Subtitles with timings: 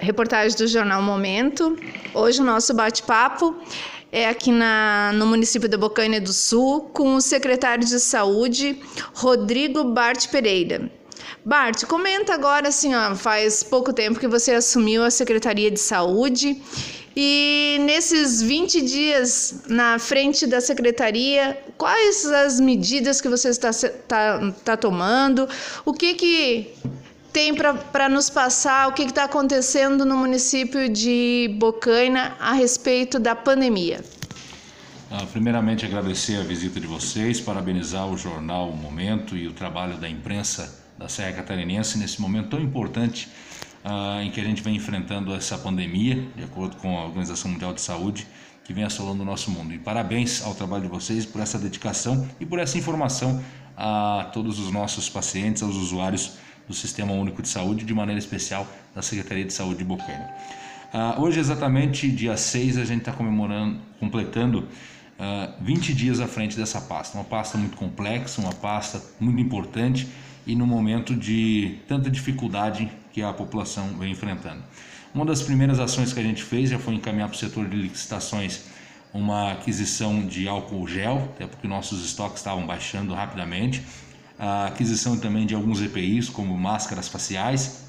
[0.00, 1.76] reportagem do Jornal Momento.
[2.14, 3.54] Hoje o nosso bate-papo
[4.10, 8.80] é aqui na, no município da Bocaina do Sul com o secretário de Saúde,
[9.14, 10.90] Rodrigo Bart Pereira.
[11.44, 16.60] Bart, comenta agora assim, ó, faz pouco tempo que você assumiu a Secretaria de Saúde
[17.16, 24.40] e nesses 20 dias na frente da secretaria, quais as medidas que você está, está,
[24.56, 25.48] está tomando?
[25.84, 26.70] O que que
[27.32, 33.34] tem para nos passar o que está acontecendo no município de Bocaina a respeito da
[33.34, 34.02] pandemia.
[35.10, 39.96] Ah, primeiramente, agradecer a visita de vocês, parabenizar o jornal o Momento e o trabalho
[39.96, 43.28] da imprensa da Serra Catarinense nesse momento tão importante
[43.84, 47.72] ah, em que a gente vem enfrentando essa pandemia, de acordo com a Organização Mundial
[47.72, 48.26] de Saúde,
[48.64, 49.72] que vem assolando o nosso mundo.
[49.74, 53.42] E parabéns ao trabalho de vocês por essa dedicação e por essa informação
[53.76, 56.34] a todos os nossos pacientes, aos usuários
[56.70, 60.30] do Sistema Único de Saúde, de maneira especial da Secretaria de Saúde de Bocaina.
[60.94, 64.66] Uh, hoje, exatamente dia 6, a gente está comemorando, completando
[65.18, 67.18] ah, 20 dias à frente dessa pasta.
[67.18, 70.08] Uma pasta muito complexa, uma pasta muito importante
[70.46, 74.62] e no momento de tanta dificuldade que a população vem enfrentando.
[75.14, 77.76] Uma das primeiras ações que a gente fez já foi encaminhar para o setor de
[77.76, 78.64] licitações
[79.12, 83.82] uma aquisição de álcool gel, até porque nossos estoques estavam baixando rapidamente
[84.40, 87.84] a aquisição também de alguns EPIs, como máscaras faciais,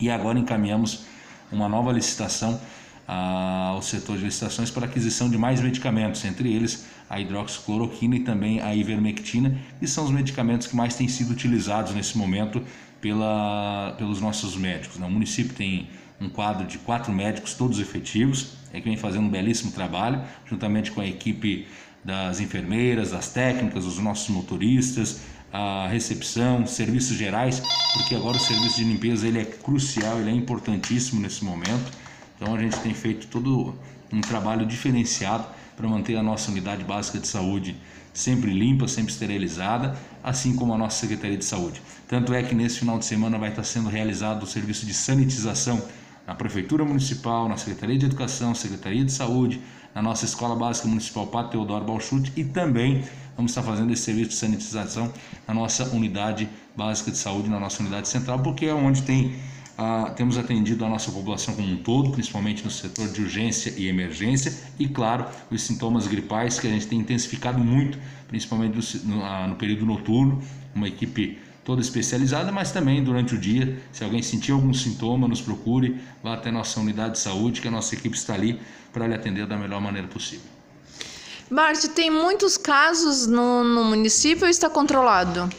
[0.00, 1.04] e agora encaminhamos
[1.52, 2.58] uma nova licitação
[3.06, 8.60] ao setor de licitações para aquisição de mais medicamentos, entre eles a hidroxicloroquina e também
[8.60, 12.62] a ivermectina, que são os medicamentos que mais têm sido utilizados nesse momento
[13.00, 14.96] pela, pelos nossos médicos.
[14.96, 15.06] Né?
[15.06, 15.88] O município tem
[16.20, 20.92] um quadro de quatro médicos, todos efetivos, é que vem fazendo um belíssimo trabalho, juntamente
[20.92, 21.66] com a equipe
[22.04, 25.20] das enfermeiras, das técnicas, os nossos motoristas,
[25.52, 27.62] a recepção, serviços gerais,
[27.94, 31.90] porque agora o serviço de limpeza ele é crucial, ele é importantíssimo nesse momento.
[32.36, 33.74] Então a gente tem feito todo
[34.12, 37.76] um trabalho diferenciado para manter a nossa unidade básica de saúde
[38.12, 41.80] sempre limpa, sempre esterilizada, assim como a nossa Secretaria de Saúde.
[42.08, 45.82] Tanto é que nesse final de semana vai estar sendo realizado o serviço de sanitização
[46.26, 49.60] na Prefeitura Municipal, na Secretaria de Educação, Secretaria de Saúde,
[49.94, 53.02] na nossa Escola Básica Municipal Pato Teodoro Balchute e também
[53.40, 55.10] vamos estar fazendo esse serviço de sanitização
[55.48, 56.46] na nossa unidade
[56.76, 59.34] básica de saúde, na nossa unidade central, porque é onde tem
[59.78, 63.88] ah, temos atendido a nossa população como um todo, principalmente no setor de urgência e
[63.88, 69.24] emergência, e claro, os sintomas gripais que a gente tem intensificado muito, principalmente no, no,
[69.24, 70.42] ah, no período noturno,
[70.74, 75.40] uma equipe toda especializada, mas também durante o dia, se alguém sentir algum sintoma, nos
[75.40, 78.60] procure, vá até nossa unidade de saúde, que a nossa equipe está ali
[78.92, 80.59] para lhe atender da melhor maneira possível.
[81.50, 85.50] Bart, tem muitos casos no, no município ou está controlado?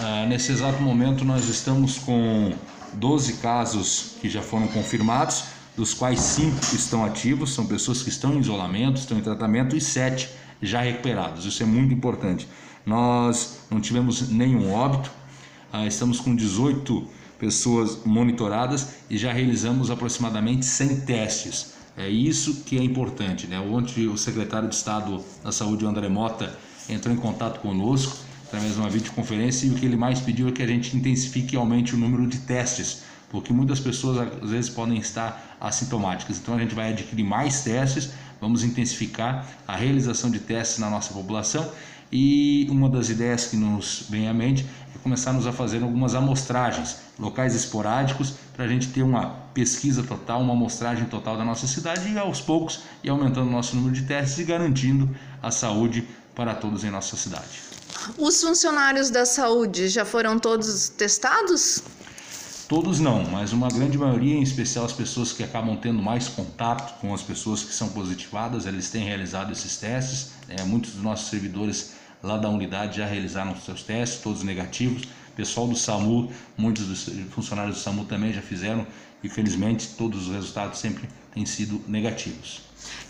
[0.00, 2.52] Ah, nesse exato momento nós estamos com
[2.92, 5.42] 12 casos que já foram confirmados,
[5.76, 9.80] dos quais 5 estão ativos, são pessoas que estão em isolamento, estão em tratamento, e
[9.80, 10.28] 7
[10.62, 11.44] já recuperados.
[11.44, 12.46] Isso é muito importante.
[12.86, 15.10] Nós não tivemos nenhum óbito,
[15.72, 17.08] ah, estamos com 18
[17.40, 21.79] pessoas monitoradas e já realizamos aproximadamente 100 testes.
[21.96, 23.46] É isso que é importante.
[23.46, 23.58] Né?
[23.58, 26.54] Ontem o secretário de Estado da Saúde, André Mota,
[26.88, 30.52] entrou em contato conosco através de uma videoconferência e o que ele mais pediu é
[30.52, 34.70] que a gente intensifique e aumente o número de testes, porque muitas pessoas às vezes
[34.70, 36.38] podem estar assintomáticas.
[36.38, 41.12] Então a gente vai adquirir mais testes, vamos intensificar a realização de testes na nossa
[41.14, 41.70] população
[42.12, 46.96] e uma das ideias que nos vem à mente é começarmos a fazer algumas amostragens,
[47.18, 52.08] locais esporádicos, para a gente ter uma pesquisa total, uma amostragem total da nossa cidade
[52.08, 55.08] e aos poucos ir aumentando o nosso número de testes e garantindo
[55.42, 57.60] a saúde para todos em nossa cidade.
[58.18, 61.82] Os funcionários da saúde já foram todos testados?
[62.68, 67.00] Todos não, mas uma grande maioria, em especial as pessoas que acabam tendo mais contato
[67.00, 70.30] com as pessoas que são positivadas, eles têm realizado esses testes.
[70.48, 75.02] É, muitos dos nossos servidores lá da unidade já realizaram seus testes, todos negativos.
[75.36, 78.86] Pessoal do SAMU, muitos dos funcionários do SAMU também já fizeram
[79.22, 82.62] e felizmente todos os resultados sempre têm sido negativos.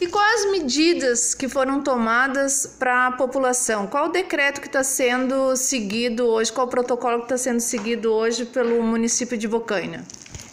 [0.00, 3.86] E quais as medidas que foram tomadas para a população?
[3.86, 6.52] Qual o decreto que está sendo seguido hoje?
[6.52, 10.04] Qual o protocolo que está sendo seguido hoje pelo município de Bocaina?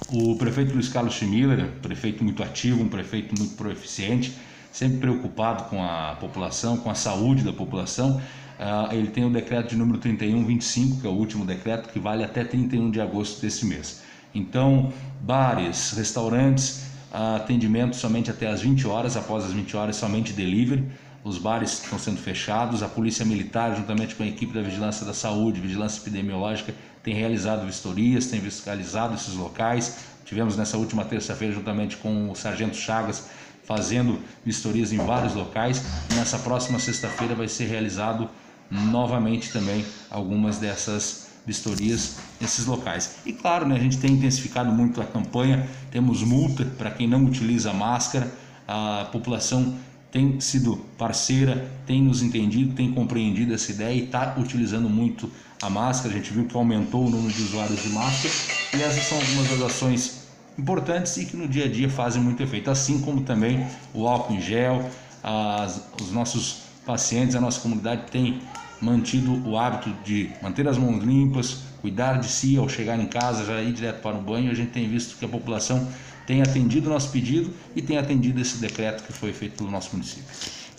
[0.09, 4.35] O prefeito Luiz Carlos Schmiller, prefeito muito ativo, um prefeito muito proeficiente,
[4.71, 8.21] sempre preocupado com a população, com a saúde da população.
[8.59, 12.23] Uh, ele tem o decreto de número 3125, que é o último decreto, que vale
[12.23, 14.01] até 31 de agosto desse mês.
[14.33, 14.91] Então,
[15.21, 20.85] bares, restaurantes, atendimento somente até as 20 horas, após as 20 horas somente delivery.
[21.23, 25.13] os bares estão sendo fechados, a Polícia Militar, juntamente com a equipe da Vigilância da
[25.13, 29.97] Saúde, Vigilância Epidemiológica, tem realizado vistorias, tem fiscalizado esses locais.
[30.23, 33.27] Tivemos nessa última terça-feira, juntamente com o Sargento Chagas,
[33.63, 35.83] fazendo vistorias em vários locais.
[36.15, 38.29] Nessa próxima sexta-feira vai ser realizado
[38.69, 43.17] novamente também algumas dessas vistorias nesses locais.
[43.25, 47.23] E claro, né, a gente tem intensificado muito a campanha, temos multa para quem não
[47.25, 48.31] utiliza máscara,
[48.67, 49.77] a população
[50.11, 55.29] tem sido parceira, tem nos entendido, tem compreendido essa ideia e está utilizando muito
[55.61, 56.13] a máscara.
[56.13, 58.33] A gente viu que aumentou o número de usuários de máscara
[58.73, 60.25] e essas são algumas das ações
[60.57, 64.35] importantes e que no dia a dia fazem muito efeito, assim como também o álcool
[64.35, 64.89] em gel,
[65.21, 68.41] as, os nossos pacientes, a nossa comunidade tem
[68.81, 73.45] mantido o hábito de manter as mãos limpas, cuidar de si ao chegar em casa,
[73.45, 74.51] já ir direto para o banho.
[74.51, 75.87] A gente tem visto que a população
[76.25, 79.91] tem atendido o nosso pedido e tem atendido esse decreto que foi feito pelo nosso
[79.93, 80.25] município.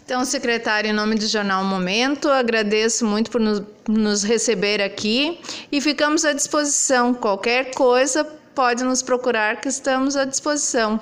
[0.04, 5.80] Então, secretário, em nome do Jornal Momento, agradeço muito por nos, nos receber aqui e
[5.80, 7.12] ficamos à disposição.
[7.12, 8.24] Qualquer coisa,
[8.54, 10.98] pode nos procurar que estamos à disposição.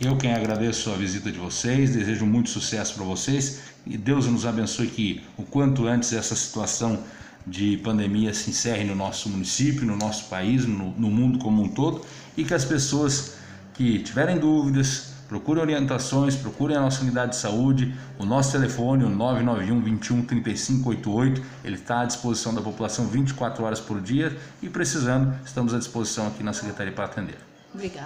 [0.00, 3.60] Eu quem agradeço a visita de vocês, desejo muito sucesso para vocês
[3.90, 7.02] e Deus nos abençoe que o quanto antes essa situação
[7.44, 11.68] de pandemia se encerre no nosso município, no nosso país, no, no mundo como um
[11.68, 12.02] todo
[12.36, 13.34] e que as pessoas
[13.74, 19.08] que tiverem dúvidas, procurem orientações, procurem a nossa unidade de saúde, o nosso telefone, o
[19.08, 25.34] 991 21 3588, ele está à disposição da população 24 horas por dia e precisando,
[25.44, 27.38] estamos à disposição aqui na Secretaria para atender.
[27.74, 27.98] Obrigada.